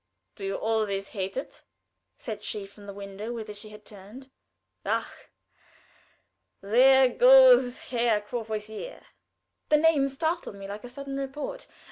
"Do 0.35 0.43
you 0.45 0.55
always 0.55 1.09
hate 1.09 1.37
it?" 1.37 1.61
said 2.17 2.41
she 2.43 2.65
from 2.65 2.87
the 2.87 2.91
window, 2.95 3.31
whither 3.31 3.53
she 3.53 3.69
had 3.69 3.85
turned. 3.85 4.31
"Ach! 4.83 5.05
there 6.59 7.07
goes 7.07 7.77
Herr 7.91 8.19
Courvoisier!" 8.19 9.03
The 9.69 9.77
name 9.77 10.07
startled 10.07 10.55
me 10.55 10.67
like 10.67 10.83
a 10.83 10.89
sudden 10.89 11.17
report. 11.17 11.67